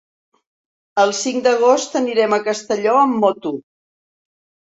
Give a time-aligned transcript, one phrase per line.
[1.01, 3.55] El cinc d'agost anirem a Castelló amb moto.